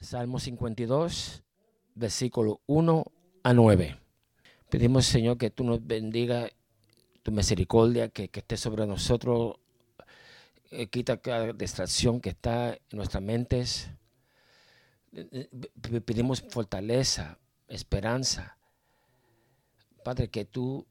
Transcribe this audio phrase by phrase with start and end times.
[0.00, 1.42] Salmo 52,
[1.94, 3.04] versículo 1
[3.42, 3.98] a 9.
[4.70, 6.48] Pedimos, Señor, que tú nos bendiga
[7.22, 9.56] tu misericordia, que, esté sobre nosotros.
[10.70, 13.90] Eh, quita cada distracción que está en nuestras mentes.
[15.12, 15.48] Eh,
[15.92, 18.56] eh, pedimos fortaleza, esperanza.
[20.04, 20.86] Padre, que tú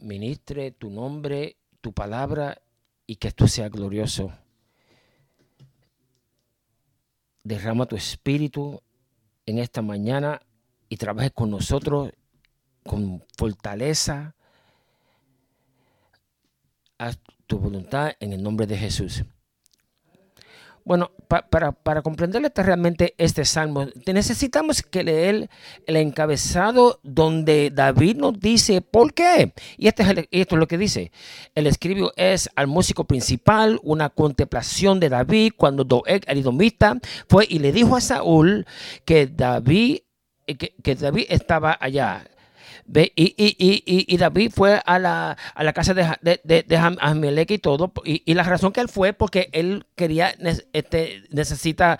[0.00, 2.60] ministre tu nombre, tu palabra
[3.06, 4.32] y que tú seas glorioso
[7.46, 8.82] derrama tu espíritu
[9.46, 10.42] en esta mañana
[10.88, 12.12] y trabajes con nosotros
[12.82, 14.34] con fortaleza.
[16.98, 19.24] Haz tu voluntad en el nombre de Jesús.
[20.86, 25.50] Bueno, para, para comprender realmente este salmo, necesitamos que leer
[25.84, 29.52] el encabezado donde David nos dice por qué.
[29.78, 31.10] Y este es esto es lo que dice.
[31.56, 37.46] El escribio es al músico principal, una contemplación de David cuando Doeg, el idomita, fue
[37.48, 38.64] y le dijo a Saúl
[39.04, 40.02] que David,
[40.46, 42.28] que, que David estaba allá
[42.88, 45.36] y, David fue a la,
[45.72, 47.92] casa de, de, de, y todo.
[48.04, 50.34] Y, la razón que él fue porque él quería,
[50.72, 51.98] este, necesita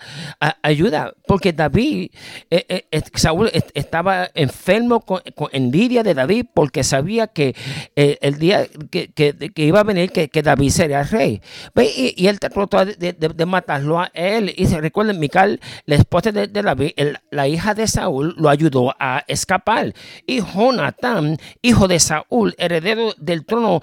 [0.61, 1.13] ayuda.
[1.27, 2.11] Porque David,
[2.49, 5.21] eh, eh, Saúl estaba enfermo con,
[5.51, 7.55] envidia de David porque sabía que
[7.95, 9.09] eh, el día que,
[9.55, 11.41] iba a venir, que, David sería rey.
[11.75, 14.53] Y, él trató de, matarlo a él.
[14.55, 16.91] Y se recuerden, Mical, la esposa de, David,
[17.31, 19.93] la hija de Saúl, lo ayudó a escapar.
[20.25, 20.39] Y
[20.77, 23.81] Jonatán, hijo de Saúl, heredero del trono,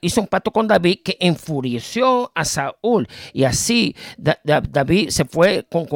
[0.00, 3.06] hizo un pacto con David que enfureció a Saúl.
[3.32, 5.86] Y así David se fue con,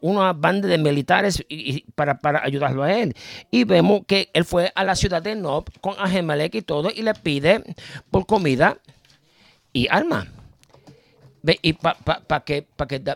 [0.00, 1.44] una, banda de militares
[1.94, 3.14] para, ayudarlo a él.
[3.50, 7.02] Y vemos que él fue a la ciudad de Nob con Ahimelech y todo y
[7.02, 7.62] le pide
[8.10, 8.78] por comida
[9.72, 10.26] y arma.
[11.62, 12.66] Y para que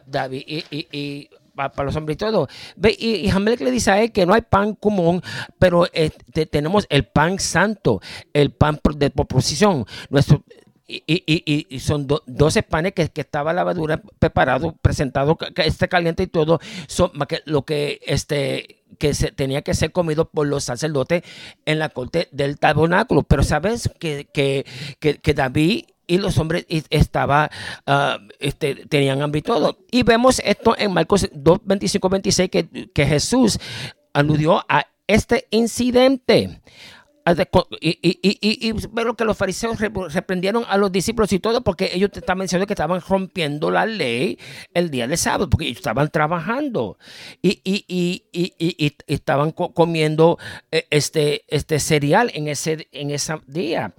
[0.07, 1.29] David y
[1.59, 2.49] para los hombres y todo.
[2.77, 5.23] Ve, y, y le dice a él que no hay pan común,
[5.59, 8.01] pero este, tenemos el pan santo,
[8.33, 9.85] el pan de proposición.
[10.11, 10.45] Nuestro,
[10.91, 16.23] y, y, y, son 12 panes que, que estaba lavadura preparado, presentado, que, esté caliente
[16.23, 16.61] y todo.
[16.87, 21.25] Son, que, lo que este que se, tenía que ser comido por los sacerdotes
[21.67, 23.23] en la corte del tabernáculo.
[23.23, 24.65] Pero sabes que, que,
[24.99, 27.51] que David y los hombres estaba,
[27.87, 29.79] ah, este, tenían hambre y todo.
[29.93, 33.61] Y vemos esto en Marcos 2, 25, 26, que, que Jesús
[34.13, 36.61] aludió a este incidente.
[37.25, 37.35] Ah,
[37.81, 41.91] y, y, y, y, pero que los fariseos reprendieron a los discípulos y todo porque
[41.93, 44.39] ellos estaban diciendo que estaban rompiendo la ley
[44.73, 46.97] el día de sábado porque ellos estaban trabajando
[47.43, 48.25] y, y
[49.07, 50.39] estaban comiendo
[50.71, 53.95] eh, este, este cereal en ese, en ese día.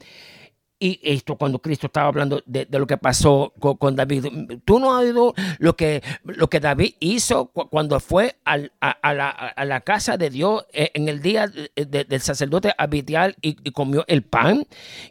[0.79, 4.27] Y esto cuando Cristo estaba hablando de, lo que pasó con, David.
[4.63, 10.15] Tú no has oído lo que, lo que David hizo cuando fue a, la, casa
[10.15, 14.65] de Dios eh, en el día del sacerdote Abitial y, comió el pan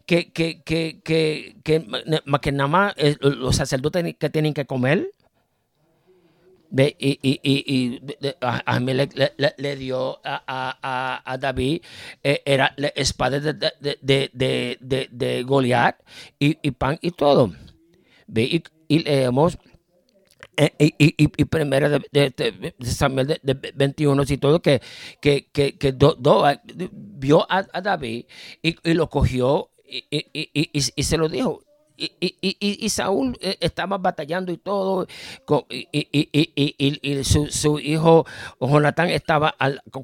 [0.06, 5.10] que, que, que, que, que nada más eh, los sacerdotes que tienen que comer
[6.76, 11.82] y, y, y, y le, le, dio a, a, a David,
[12.22, 15.96] eh, era la espada de, de, de, de, Goliat
[16.38, 17.52] y, y, pan y todo.
[18.26, 18.62] ¿Ve?
[18.88, 19.58] Y, leemos
[20.56, 24.80] eh, y, y, y, primera de, de, Samuel de, 21 y todo que,
[25.20, 26.44] que, que, que do, do,
[26.92, 28.26] vio a, a David
[28.62, 31.62] y, y, lo cogió y, y, y, se lo dijo
[31.98, 35.06] y, y, y, Saúl eh, estaba batallando y todo,
[35.68, 38.24] y, su, hijo
[38.60, 39.54] Jonatán estaba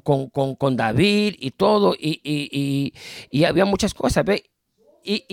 [0.03, 2.93] con, con, con, David y todo, y,
[3.47, 4.43] había muchas cosas, ¿ve?
[5.03, 5.23] Y,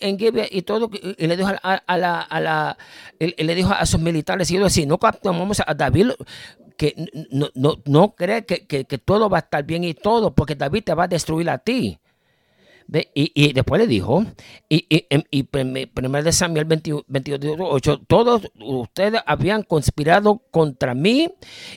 [0.00, 2.78] en Gibeah y todo, y le dijo a, la, a la
[3.18, 6.12] le dijo a sus militares, y así, no capturamos a David,
[6.78, 6.94] que
[7.30, 10.54] no, no, no cree que, que, que todo va a estar bien y todo, porque
[10.54, 11.98] David te va a destruir a ti.
[12.88, 14.24] Y, después le dijo,
[14.68, 17.04] y, y, y primero de Samuel 22,
[17.58, 21.32] 8, todos ustedes habían conspirado contra mí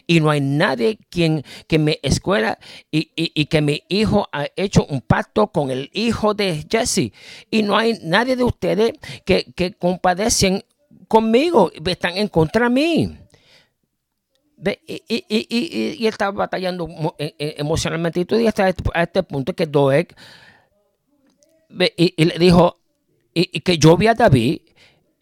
[0.06, 2.60] y no hay nadie quien que me escuela
[2.92, 7.12] y, que mi hijo ha hecho un pacto con el hijo de Jesse
[7.50, 8.94] y no hay nadie de ustedes
[9.25, 10.63] que, que compadecen
[11.07, 13.18] conmigo, están en contra de mí.
[14.88, 16.88] Y, y, estaba batallando
[17.18, 20.13] e, e, emocionalmente y hasta este, a este punto que Doeg
[21.69, 22.80] y, le dijo
[23.33, 24.62] y, que yo vi a David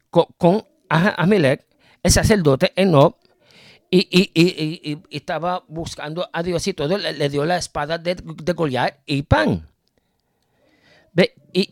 [0.09, 2.93] con, con el sacerdote en
[3.89, 8.99] y, y, estaba buscando a Dios y todo, le, dio la espada de, de Goliat
[9.05, 9.67] y pan.
[11.53, 11.71] Y,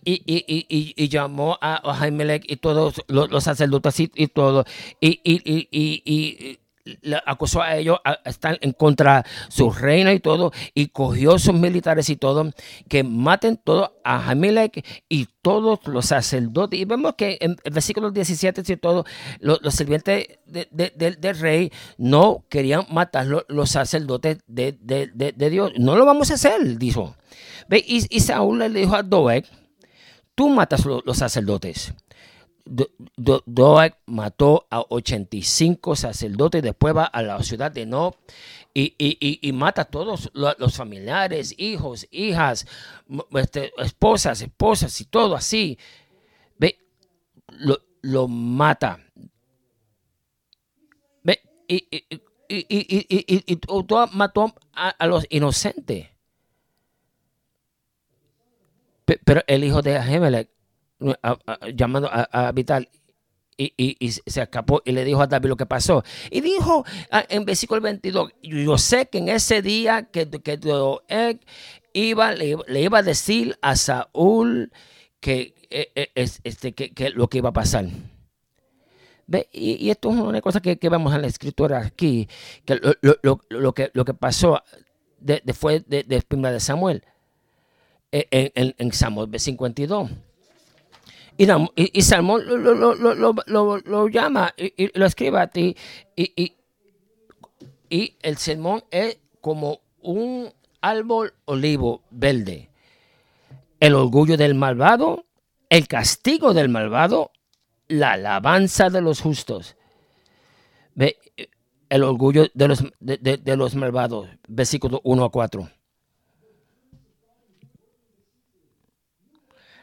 [0.97, 4.65] y, llamó a Ahimelech y todos los, sacerdotes y, todo,
[4.99, 6.57] y,
[7.01, 11.39] le acusó a ellos a estar en contra de su reina y todo, y cogió
[11.39, 12.51] sus militares y todo,
[12.87, 16.79] que maten todo a Ahimelech y todos los sacerdotes.
[16.79, 19.05] Y vemos que en el versículo 17 y todo,
[19.39, 25.71] los, sirvientes del rey no querían matar los sacerdotes de, Dios.
[25.77, 27.15] No lo vamos a hacer, dijo.
[27.71, 29.45] Y, y Saúl le dijo a Doeg,
[30.35, 31.93] tú matas los sacerdotes.
[32.65, 38.15] Doeg mató a 85 sacerdotes, después va a la ciudad de Nob
[38.73, 42.67] y, mata a todos los familiares, hijos, hijas,
[43.31, 45.77] este, esposas, esposas y todo así.
[46.57, 46.79] Ve,
[48.01, 48.99] lo, mata.
[51.23, 51.87] Ve, y,
[52.49, 53.59] y,
[54.11, 56.09] mató a, los inocentes.
[59.05, 60.49] Pero el hijo de Ahimelech
[61.73, 62.89] llamando a, Vital
[63.57, 66.03] y, se escapó y le dijo a David lo que pasó.
[66.29, 70.59] Y dijo ah, en versículo 22, yo sé que en ese día que, que
[71.93, 74.71] iba, le, iba a decir a Saúl
[75.19, 77.85] que, eh, eh, este, que, lo que iba a pasar.
[79.51, 82.27] Y, esto es una cosa que, vemos en la escritura aquí,
[82.65, 84.61] que lo, que, lo que pasó
[85.19, 87.03] después de, de, de Samuel,
[88.11, 90.11] eh, en, en, en Samuel 52.
[91.37, 95.75] Y, y, Salmón lo, llama y, lo escribe a ti.
[96.15, 96.55] Y,
[98.21, 100.51] el sermón es como un
[100.81, 102.69] árbol olivo verde.
[103.79, 105.25] El orgullo del malvado,
[105.69, 107.31] el castigo del malvado,
[107.87, 109.75] la alabanza de los justos.
[110.93, 111.17] Ve,
[111.89, 115.69] el orgullo de los, de los malvados, versículo 1 a 4.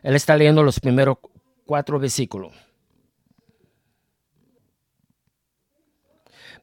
[0.02, 1.18] Él está leyendo los primeros
[1.72, 2.52] cuatro versículos.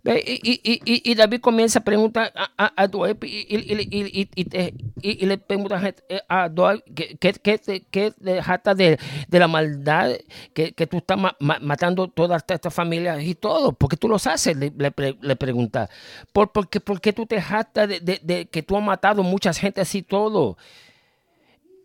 [0.04, 2.86] Y, David comienza a preguntar a, a,
[5.02, 5.82] y, le pregunta
[6.30, 6.84] a Doeg
[7.20, 10.12] ¿qué, dejaste de, de, la maldad
[10.54, 13.72] que, tú estás matando todas estas familias y todo?
[13.74, 14.56] ¿Por qué tú los haces?
[14.56, 15.90] Le, le, pregunta.
[16.32, 20.04] ¿Por, ¿Por qué tú te jactas de, de, que tú has matado mucha gente así
[20.04, 20.56] todo?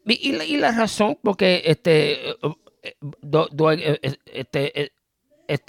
[0.06, 2.36] Y, la, razón, porque este,
[2.84, 4.90] eh, eh, este, eh,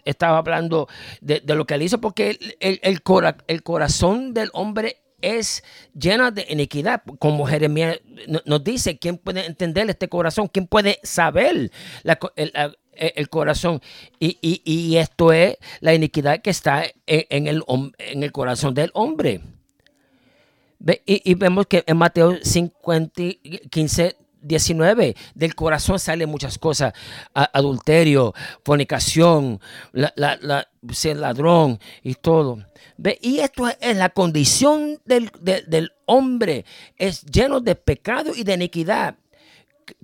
[0.05, 0.87] estaba hablando
[1.21, 5.63] de, lo que él hizo, porque el, el, corazón del hombre es
[5.93, 7.99] lleno de iniquidad, como Jeremías
[8.45, 10.47] nos dice, ¿quién puede entender este corazón?
[10.47, 11.71] ¿Quién puede saber
[12.05, 13.81] el, corazón?
[14.19, 17.63] Y, esto es la iniquidad que está en, el,
[17.97, 19.41] en el corazón del hombre.
[21.05, 23.21] Y, vemos que en Mateo 50,
[23.71, 24.15] 15
[24.45, 26.93] 19, del corazón salen muchas cosas,
[27.33, 28.33] adulterio,
[28.63, 29.59] fornicación,
[30.91, 32.65] ser ladrón y todo.
[32.97, 33.17] ¿Ve?
[33.21, 36.65] Y esto es la condición del, hombre,
[36.97, 39.15] es lleno de pecado y de iniquidad.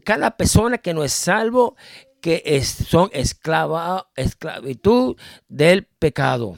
[0.04, 1.76] Cada persona que no es salvo,
[2.20, 5.18] que es, son esclava, esclavitud
[5.48, 6.58] del pecado.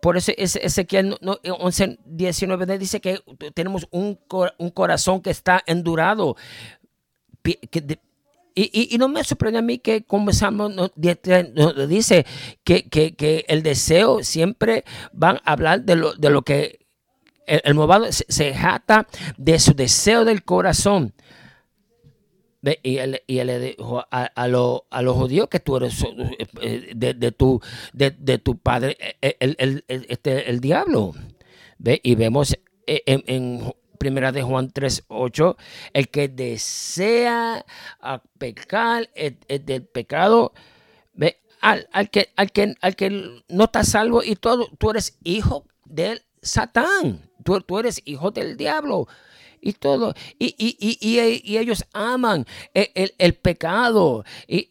[0.00, 3.20] Por eso Ezequiel 11, 19 dice que
[3.54, 4.18] tenemos un,
[4.74, 6.36] corazón que está endurado.
[8.54, 10.68] y, no me sorprende a mí que como Salmo
[11.88, 12.26] dice
[12.64, 16.86] que, el deseo siempre van a hablar de lo, de lo que
[17.46, 19.06] el, el se, jata
[19.38, 21.14] de su deseo del corazón.
[22.82, 26.04] Y él, le dijo a, los judíos que tú eres
[26.60, 27.60] eh, de, tu,
[27.92, 31.14] de, tu padre, eh, el, este, el diablo.
[31.78, 32.00] ¿Ve?
[32.04, 35.56] Y vemos en, en primera de Juan 3.8,
[35.92, 37.64] el que desea
[38.38, 40.52] pecar es, del pecado,
[41.14, 41.40] ¿ve?
[41.60, 45.66] Al, al, que, al, que, al que no está salvo y todo, tú eres hijo
[45.84, 49.06] del Satán, tú, tú eres hijo del diablo
[49.62, 50.12] y todo.
[50.38, 54.24] Y, y, ellos aman el, pecado.
[54.46, 54.68] Y,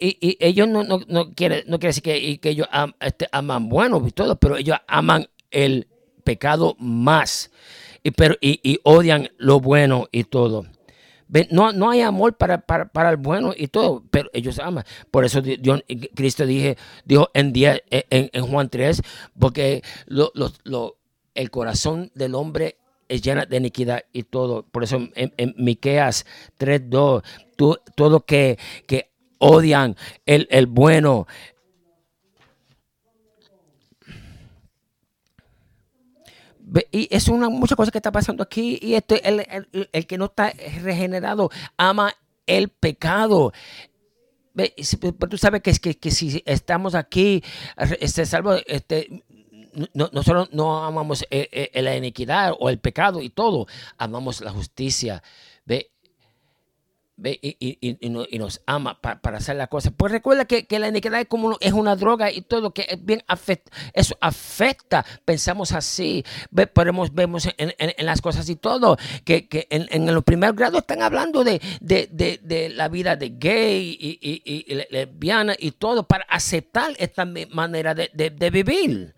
[0.00, 2.66] ellos no, no, no quieren no quiere decir que, que ellos
[3.00, 5.86] este, aman bueno y todo, pero ellos aman el
[6.24, 7.50] pecado más.
[8.02, 10.66] Y, pero, y, odian lo bueno y todo.
[11.50, 14.84] No, no hay amor para, para, el bueno y todo, pero ellos aman.
[15.10, 15.82] Por eso Dios,
[16.14, 19.02] Cristo dije, dijo en, en, en Juan 3,
[19.38, 20.98] porque lo, lo,
[21.34, 22.76] el corazón del hombre
[23.08, 24.64] es llena de iniquidad y todo.
[24.64, 26.26] Por eso en, Miqueas
[26.58, 27.22] 3.2,
[27.94, 31.26] todo que, que odian el, bueno,
[36.90, 38.78] Y es una mucha cosa que está pasando aquí.
[38.82, 42.12] Y este, el, el, que no está regenerado ama
[42.46, 43.52] el pecado.
[44.54, 47.44] Pero tú sabes que, que, que si estamos aquí,
[48.00, 49.22] este, salvo, este,
[49.94, 53.66] nosotros no amamos la iniquidad o el pecado y todo,
[53.98, 55.22] amamos la justicia.
[55.64, 55.90] ¿Ve?
[57.18, 59.90] y, nos ama para hacer la cosa.
[59.90, 63.22] Pues recuerda que, la iniquidad es como es una droga y todo que es bien
[63.26, 66.24] afecta, eso afecta, pensamos así,
[66.74, 71.60] podemos, vemos en, las cosas y todo, que, en, los primeros grados están hablando de,
[71.80, 79.14] de, la vida de gay y, lesbiana y todo para aceptar esta manera de vivir.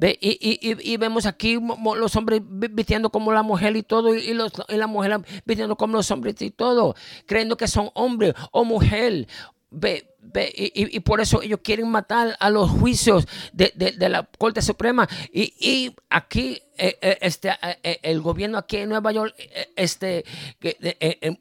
[0.00, 1.58] Y, vemos aquí
[1.96, 5.96] los hombres vistiendo como la mujer y todo, y, los, y la mujer vistiendo como
[5.96, 6.94] los hombres y todo,
[7.26, 9.28] creyendo que son hombre o mujer.
[9.70, 15.08] Ve, y, por eso ellos quieren matar a los juicios de, la Corte Suprema.
[15.32, 17.50] Y, aquí eh, eh, este,
[17.82, 19.34] eh, el gobierno aquí en Nueva York,
[19.76, 20.24] este,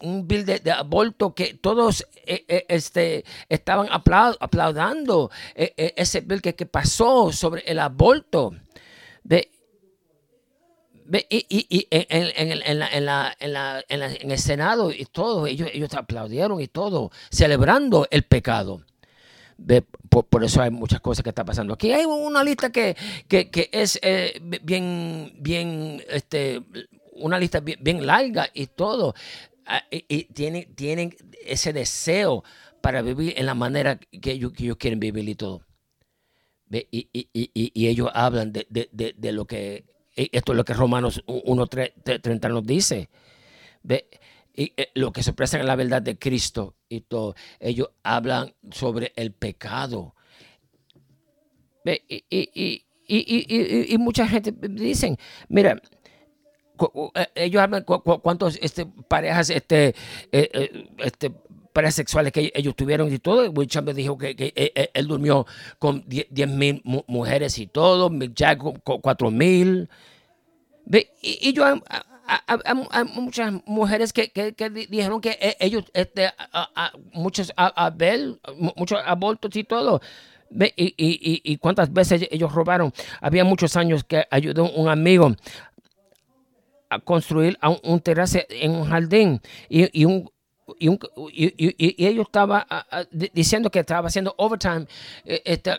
[0.02, 7.64] un bill de, aborto que todos este, estaban aplaudando ese bill que, que, pasó sobre
[7.66, 8.54] el aborto.
[11.30, 12.32] Y, en,
[14.32, 18.86] el Senado y todo, ellos, ellos aplaudieron y todo, celebrando el pecado.
[20.10, 21.74] Por, eso hay muchas cosas que están pasando.
[21.74, 22.96] Aquí hay una lista que,
[23.72, 26.62] es eh, bien, bien, este,
[27.14, 29.14] una lista bien, larga y todo.
[29.66, 31.16] Ah, y, tienen, tienen
[31.46, 32.44] ese deseo
[32.82, 35.62] para vivir en la manera que ellos, quieren vivir y todo.
[36.72, 43.10] Y, ellos hablan de, de lo que esto es lo que Romanos 1.30 nos dice.
[43.84, 44.08] ¿Ve?
[44.54, 47.36] Y, eh, lo que se expresa en la verdad de Cristo y todo.
[47.60, 50.16] Ellos hablan sobre el pecado.
[51.84, 52.04] ¿Ve?
[52.08, 55.18] Y, y, mucha gente dicen,
[55.50, 55.82] mira,
[57.16, 59.96] eh, ellos hablan cuántos este, parejas este,
[60.32, 61.32] eh, este,
[61.92, 63.50] sexuales que ellos tuvieron y todo.
[63.52, 65.46] Will Chamber dijo que, él durmió
[65.80, 69.90] con 10 mil mujeres y todo, Mick Jagger con 4 mil.
[70.92, 77.52] Y, y yo hay muchas mujeres que, que, dijeron que e, ellos, este, a, muchos,
[77.58, 77.94] a,
[78.76, 80.02] muchos abortos y todo.
[80.54, 82.94] Y, y, y, cuántas veces ellos robaron.
[83.22, 85.34] Había muchos años que ayudó un amigo
[86.90, 90.30] a construir un, un terrace en un jardín y, un,
[90.80, 90.90] y,
[91.34, 92.64] y, ellos estaban
[93.34, 94.88] diciendo que estaba haciendo overtime
[95.26, 95.74] eh, este,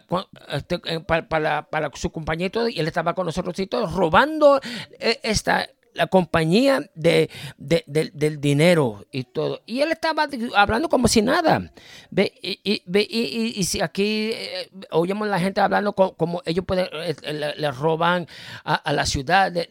[0.50, 4.60] este, eh, para, para, su compañía y y él estaba con nosotros y todo, robando
[4.98, 9.62] eh, esta la compañía de, del dinero y todo.
[9.66, 11.72] Y él estaba hablando como si nada.
[12.10, 12.32] ¿Ve?
[12.42, 17.70] Y, y, y, si aquí eh, oímos la gente hablando como, ellos pueden, eh, le,
[17.70, 18.26] roban
[18.64, 19.64] a, la ciudad de,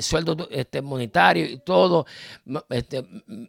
[0.00, 2.06] sueldo este, monetario y todo,
[2.70, 3.04] este,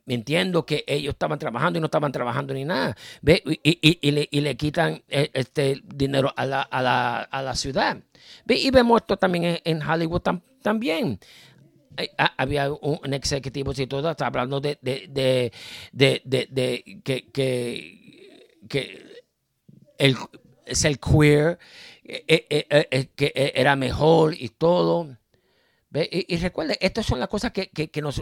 [0.06, 2.96] mintiendo que ellos estaban trabajando y no estaban trabajando ni nada.
[3.22, 3.42] ¿Ve?
[3.64, 7.98] Y, le, le, quitan eh, este dinero a la, a la, a la ciudad.
[8.48, 10.22] Y vemos esto también en, Hollywood
[10.62, 11.20] también.
[12.38, 15.52] Había un, ejecutivo y todo, está hablando de, de,
[17.04, 17.32] que,
[18.68, 19.22] que,
[19.98, 20.16] el,
[20.66, 21.60] es el queer,
[22.04, 25.18] eh, eh, eh, que era mejor y todo.
[25.94, 27.70] Y, recuerden, estas son las cosas que,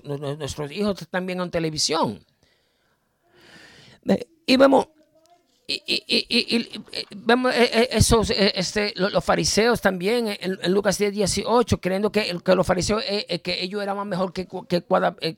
[0.10, 2.26] nuestros hijos están viendo en televisión.
[4.48, 4.88] Y vemos
[5.72, 6.84] y, y, y,
[7.16, 12.36] vemos eh, eh, esos, eh, este, los, fariseos también en, Lucas 10, 18, creyendo que,
[12.44, 14.84] que los fariseos, que ellos eran más mejor que, que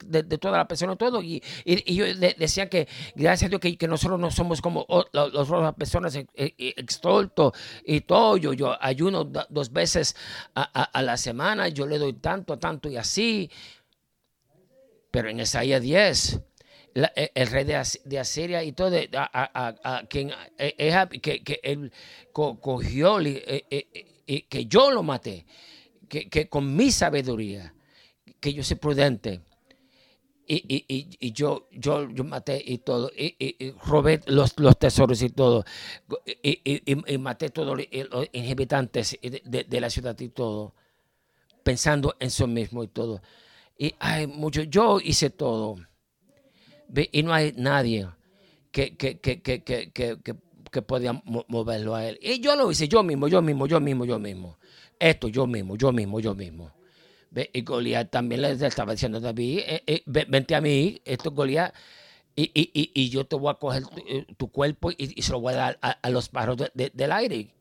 [0.06, 1.22] de, de, toda la persona, todo.
[1.22, 6.18] Y, ellos decían que gracias a Dios que, nosotros no somos como las otras personas
[6.36, 7.52] extoltos
[7.84, 8.38] y todo.
[8.38, 10.16] Yo, yo ayuno dos veces
[10.56, 13.52] a, a, la semana, yo le doy tanto, tanto y así.
[15.12, 16.40] Pero en Isaías 10
[16.94, 21.92] e, el rey de, Asiria y todo, a, quien e, que, él
[22.34, 23.66] cogió e,
[24.26, 25.46] y que yo lo maté,
[26.10, 27.74] que, con mi sabiduría,
[28.40, 29.42] que yo soy prudente.
[30.54, 35.64] Y, yo, yo, yo maté y todo, y, robé los, los, tesoros y todo,
[36.44, 37.88] y, maté todos los
[38.34, 40.74] inhabitantes de, de, la ciudad y todo,
[41.64, 43.22] pensando en eso mismo y todo.
[43.78, 45.78] Y hay mucho, yo hice todo
[47.12, 48.08] y no hay nadie
[48.72, 52.20] que, que, que, que, podía moverlo a él.
[52.22, 54.58] Y yo lo hice yo mismo, yo mismo, yo mismo, yo mismo.
[55.00, 56.72] Esto yo mismo, yo mismo, yo mismo.
[57.54, 61.36] Y Goliat también le estaba diciendo a David, eh, eh, vente a mí, esto es
[61.36, 61.74] Goliat,
[62.36, 63.84] y, y, y, yo te voy a coger
[64.38, 67.54] tu, eh, cuerpo y, se lo voy a dar a, los pájaros del aire.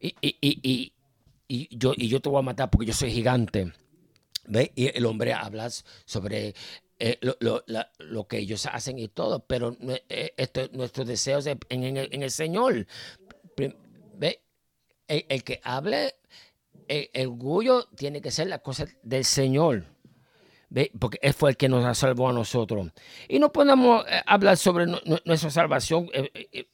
[0.00, 0.14] Y,
[1.48, 3.72] y, yo, y yo te voy a matar porque yo soy gigante.
[4.46, 4.72] ¿Ve?
[4.74, 5.70] Y el hombre habla
[6.04, 6.54] sobre
[7.04, 7.18] eh,
[7.98, 9.76] lo, que ellos hacen y todo, pero
[10.08, 12.86] eh, esto, nuestros deseos en, el, Señor.
[14.14, 14.40] ¿ve?
[15.08, 16.14] el, que hable,
[16.86, 19.84] el, orgullo tiene que ser la cosa del Señor.
[21.00, 22.92] Porque Él fue el que nos salvó a nosotros.
[23.28, 26.68] Y no podemos eh, hablar sobre nuestra salvación, eh,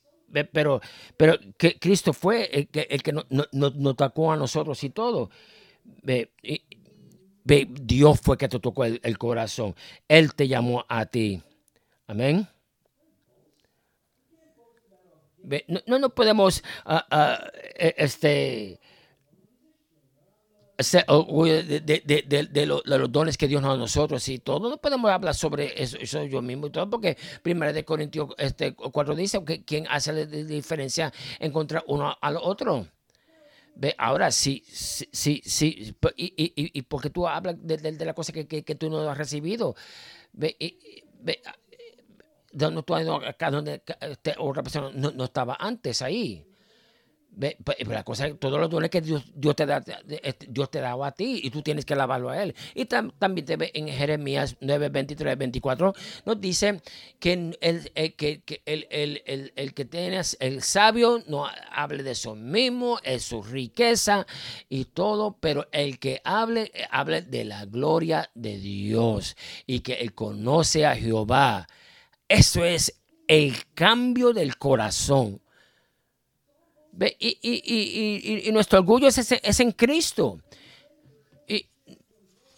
[0.53, 0.83] pero,
[1.17, 5.31] pero que Cristo fue el que, el que nos no, tocó a nosotros y todo.
[7.49, 9.75] Dios fue que te tocó el, corazón.
[10.07, 11.43] Él te llamó a ti.
[12.07, 12.47] Amén.
[15.87, 18.79] No, no podemos ah, e, este,
[20.79, 24.71] de, los dones que Dios nos da a nosotros y todo.
[24.71, 29.15] No podemos hablar sobre eso, yo mismo y todo, porque primero de Corintios este, 4
[29.17, 32.87] dice que quien hace la diferencia en contra uno al otro.
[33.81, 38.33] Ve, ahora sí, sí, sí, sí y, y, y, porque tú hablas de, la cosa
[38.33, 39.77] que, que, tú no has recibido.
[40.33, 40.57] Ve,
[41.21, 41.41] ve,
[42.51, 46.45] donde tú acá donde este, otra persona no, no, estaba antes ahí.
[47.39, 51.07] Pues, la cosa todos los dones que Dios, Dios, te da, este, Dios te daba
[51.07, 52.55] a ti y tú tienes que alabarlo a Él.
[52.75, 56.83] Y también te ve en Jeremías 9, 23, 24, nos dice
[57.21, 62.35] que el, el que, el, el, el, que tienes, el sabio no hable de eso
[62.35, 64.27] mismo, es su riqueza
[64.69, 70.13] y todo, pero el que hable, hable de la gloria de Dios y que él
[70.13, 71.69] conoce a Jehová.
[72.29, 75.41] Eso es el cambio del corazón
[77.19, 80.41] y, nuestro orgullo es, en Cristo.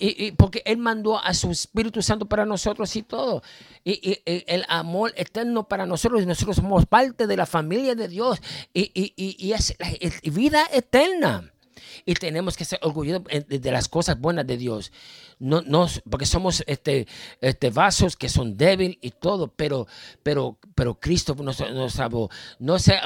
[0.03, 3.43] Y, porque Él mandó a su Espíritu Santo para nosotros y todo.
[3.85, 6.23] Y, el amor eterno para nosotros.
[6.23, 8.41] Y nosotros somos parte de la familia de Dios.
[8.73, 9.77] Y, es
[10.25, 11.53] vida eterna.
[12.05, 14.93] Y tenemos que ser orgullosos de las cosas buenas de Dios
[15.41, 17.09] no, no, porque somos este,
[17.41, 19.87] este, vasos que son débiles y todo, pero,
[20.23, 21.57] pero, pero Cristo nos,
[21.93, 22.29] salvó.
[22.59, 23.03] No sea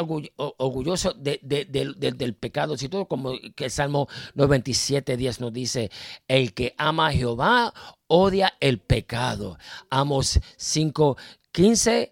[0.59, 5.93] orgulloso de, del pecado, sino todo como que el Salmo 97, 10 nos dice,
[6.27, 7.73] el que ama a Jehová
[8.09, 9.57] odia el pecado.
[9.89, 11.17] Amos 5,
[11.53, 12.11] 15,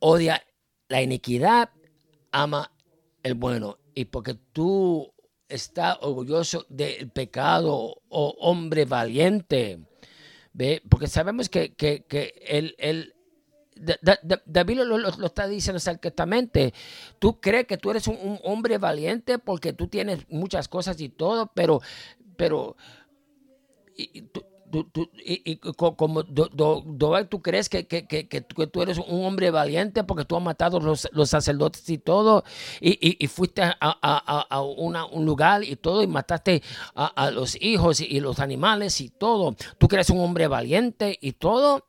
[0.00, 0.44] odia
[0.88, 1.70] la iniquidad,
[2.30, 2.70] ama
[3.22, 3.78] el bueno.
[3.94, 5.10] Y porque tú
[5.50, 9.80] está orgulloso del pecado o oh hombre valiente.
[10.52, 10.82] ¿Ve?
[10.88, 13.14] Porque sabemos que, que, que él,
[14.46, 16.74] David lo, está diciendo exactamente.
[17.18, 21.50] Tú crees que tú eres un, hombre valiente porque tú tienes muchas cosas y todo,
[21.54, 21.80] pero,
[22.36, 22.76] pero
[25.96, 31.08] como tú crees que, que, tú eres un hombre valiente porque tú has matado los,
[31.12, 32.44] los sacerdotes y todo,
[32.80, 36.62] y, fuiste a, un lugar y todo, y mataste
[36.94, 39.56] a, los hijos y, los animales y todo.
[39.78, 41.86] Tú crees un hombre valiente y todo.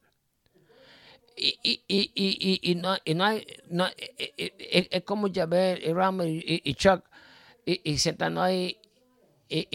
[1.38, 7.04] Y, no, no hay, no, es, como ya ver y, Chuck
[7.66, 8.78] y, sentando ahí
[9.52, 9.68] y,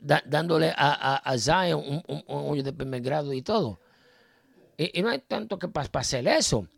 [0.00, 3.80] dándole a, a, Zion un, un, de primer grado y todo.
[4.76, 6.68] Y, no hay tanto que para hacer eso.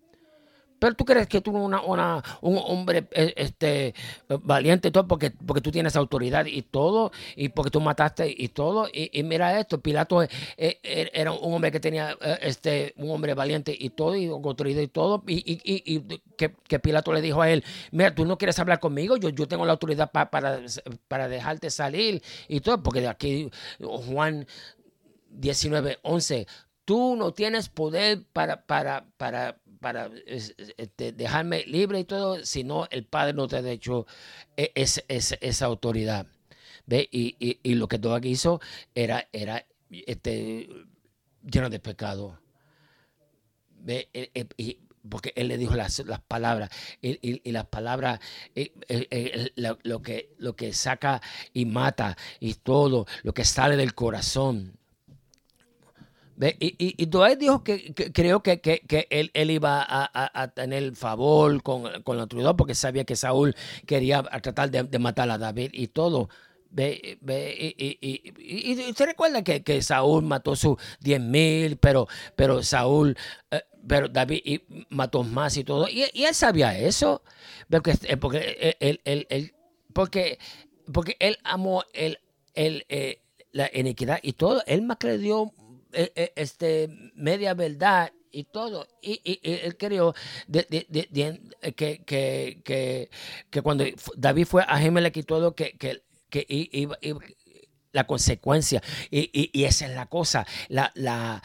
[0.78, 3.94] Pero tú crees que tú eres una, un hombre eh, este,
[4.42, 8.48] valiente y todo porque, porque tú tienes autoridad y todo, y porque tú mataste y
[8.48, 8.88] todo.
[8.92, 13.76] Y, mira esto, Pilato eh, eh, era un hombre que tenía este, un hombre valiente
[13.78, 15.22] y todo, y autoridad y todo.
[15.26, 16.00] Y, y,
[16.36, 19.48] que, que, Pilato le dijo a él, mira, tú no quieres hablar conmigo, yo, yo
[19.48, 20.30] tengo la autoridad para,
[21.08, 24.46] para dejarte salir y todo, porque de aquí Juan
[25.30, 26.46] 19, 11,
[26.84, 33.04] tú no tienes poder para, para, para para este, dejarme libre y todo, sino el
[33.04, 34.06] Padre no te ha hecho
[34.56, 36.26] e, esa autoridad.
[36.86, 37.08] ¿Ve?
[37.10, 38.60] Y, lo que Doag hizo
[38.94, 40.68] era, era este,
[41.42, 42.38] lleno de pecado.
[43.80, 44.08] ¿Ve?
[44.12, 48.20] E, e, porque él le dijo las, palabras y, las palabras
[49.84, 54.76] lo, que, lo que saca y mata y todo lo que sale del corazón
[56.38, 60.94] y, y, y Dwight dijo que, creo que, que, él, él, iba a, a, tener
[60.94, 63.54] favor con, con los trudeau porque sabía que Saúl
[63.86, 66.28] quería tratar de, matar a David y todo.
[66.68, 72.06] Ve, ve, y, y, y, se recuerda que, que Saúl mató sus 10 mil, pero,
[72.34, 73.16] pero Saúl,
[73.50, 75.88] eh, pero David mató más y todo.
[75.88, 77.22] Y, él sabía eso,
[77.70, 79.54] porque, eh, porque, él, él, él,
[79.94, 80.38] porque,
[80.92, 82.18] porque él amó el,
[82.52, 83.22] el, eh,
[83.52, 84.62] la iniquidad y todo.
[84.66, 85.52] Él más que le dio
[86.34, 88.86] este, media verdad y todo.
[89.00, 90.14] Y, él creyó
[90.52, 93.08] que, que,
[93.50, 93.84] que, cuando
[94.16, 96.98] David fue a Gemelec y todo, que, que, iba,
[97.92, 98.82] la consecuencia.
[99.10, 100.46] Y, y, esa es la cosa.
[100.68, 101.42] La, la,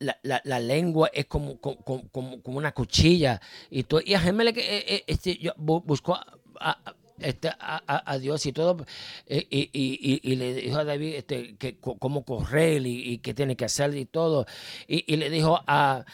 [0.00, 3.40] la, lengua es como, como, como, una cuchilla.
[3.70, 6.18] Y, todo, y a Gemelec eh, eh, este, buscó
[7.22, 8.84] este, a, Dios y todo,
[9.26, 13.94] eh, y, le dijo a David este, que, cómo correr y, qué tiene que hacer
[13.96, 14.46] y todo,
[14.86, 16.04] y, le dijo a,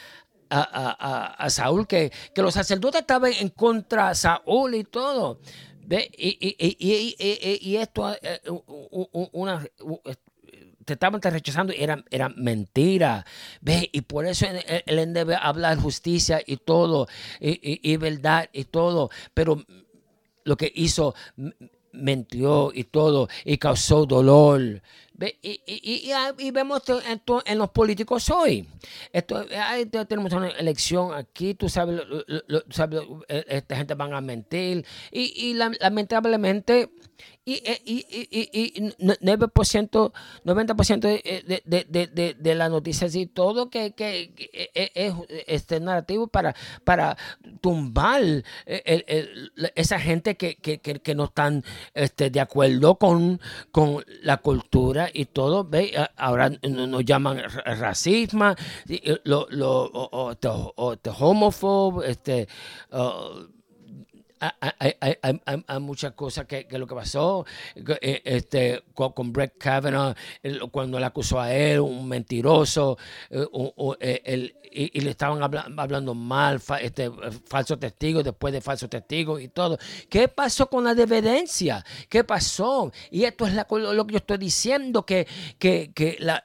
[0.50, 5.40] a, Saúl que, que, los sacerdotes estaban en contra de Saúl y todo.
[5.88, 6.10] ¿Ve?
[6.18, 8.14] Y, esto,
[9.32, 9.66] una,
[10.84, 13.24] te estaban rechazando, era, era mentira.
[13.62, 13.88] ¿Ve?
[13.92, 14.46] Y por eso
[14.84, 17.08] él, debe hablar justicia y todo,
[17.40, 19.10] y, verdad y todo.
[19.32, 19.64] Pero
[20.48, 21.14] lo que hizo,
[21.92, 24.82] mentió y todo, y causó dolor.
[25.42, 28.68] Y, y, y, vemos esto en, los políticos hoy.
[29.12, 29.44] Esto,
[30.06, 32.00] tenemos una elección aquí, tú sabes,
[32.70, 34.86] sabes esta gente van a mentir.
[35.10, 36.90] Y, lamentablemente
[37.44, 40.12] y, y, y, y 9%,
[40.44, 44.32] 90% de, de, de, de, las noticias y todo que, que,
[44.74, 45.14] es
[45.46, 46.54] este narrativo para,
[46.84, 47.16] para
[47.62, 48.22] tumbar
[48.66, 53.40] esa gente que, que, que, no están este, de acuerdo con,
[53.72, 55.64] con la cultura y todo.
[55.64, 55.94] ¿ve?
[56.16, 58.54] Ahora nos llaman racismo,
[59.24, 60.34] lo, lo, o,
[61.18, 62.46] homófobo, este,
[64.40, 67.44] hay, muchas cosas que, lo que pasó
[67.76, 70.14] eh, este, con, Brett Kavanaugh,
[70.70, 72.98] cuando le acusó a él, un mentiroso,
[73.30, 77.10] eh, y, le estaban hablando mal, este,
[77.46, 79.78] falsos testigos, después de falsos testigos y todo.
[80.08, 81.84] ¿Qué pasó con la dependencia?
[82.08, 82.92] ¿Qué pasó?
[83.10, 85.26] Y esto es lo que yo estoy diciendo, que,
[85.58, 86.44] que, la,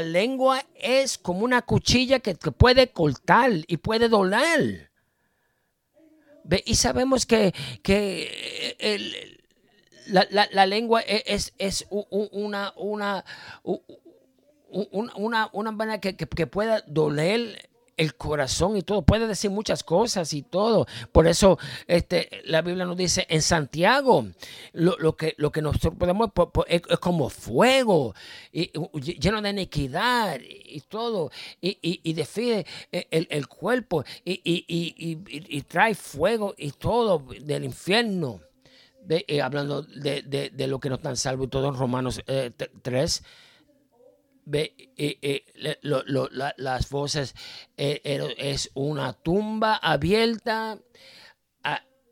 [0.00, 4.93] lengua es como una cuchilla que, que puede cortar y puede doler.
[6.64, 9.38] Y sabemos que, que
[10.06, 13.24] la, lengua e, es, es una, una,
[14.70, 20.32] una, una manera que, que, pueda doler el corazón y todo, puede decir muchas cosas
[20.32, 20.86] y todo.
[21.12, 24.26] Por eso este, la Biblia nos dice en Santiago,
[24.72, 26.30] lo, que, lo que nosotros podemos
[26.66, 28.14] es, como fuego,
[28.52, 28.70] y,
[29.18, 31.30] lleno de iniquidad y, todo,
[31.60, 38.40] y, y, define el, cuerpo y, trae fuego y todo del infierno.
[39.08, 43.26] Eh, hablando de, lo que nos están salvo y todo en Romanos 3 eh,
[44.44, 45.78] ve, eh, eh,
[46.56, 47.34] las voces
[47.76, 48.00] eh,
[48.36, 50.78] es una tumba abierta,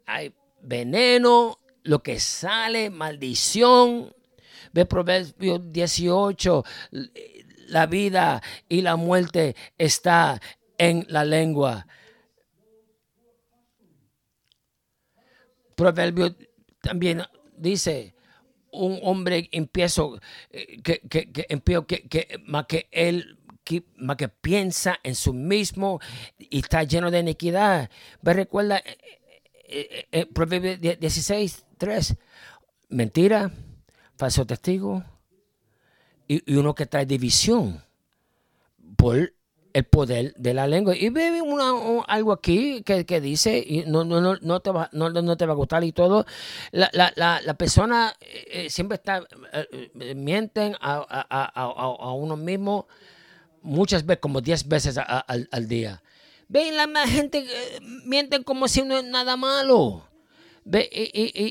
[0.06, 4.14] hay veneno, lo que sale, maldición.
[4.72, 6.64] Ve Proverbios 18,
[7.68, 10.40] la vida y la muerte está
[10.78, 11.86] en la lengua.
[15.74, 16.32] Proverbios
[16.80, 17.22] también
[17.56, 18.14] dice,
[18.72, 20.18] un hombre empiezo
[20.50, 21.46] eh, que, que, que,
[22.08, 23.38] que, más que él
[23.96, 26.00] más que piensa en su mismo
[26.38, 27.90] y está lleno de iniquidad.
[28.20, 32.16] Me recuerda eh, eh, Proverbios 16, 3.
[32.88, 33.50] Mentira,
[34.16, 35.04] falso testigo
[36.28, 37.82] y, y uno que trae división
[38.96, 39.32] por
[39.72, 40.96] el poder de la lengua.
[40.96, 41.40] Y ve
[42.06, 45.52] algo aquí que, dice, y no, no, no, no, te va, no, no, te va
[45.52, 46.26] a gustar y todo.
[46.70, 52.36] La, la, la, la persona eh, siempre está, eh, mienten a, a, a, a, uno
[52.36, 52.86] mismo
[53.62, 56.02] muchas veces, como 10 veces al, al, día.
[56.48, 60.06] Ve, la gente eh, mienten como si no es nada malo.
[60.64, 61.50] Ve, y,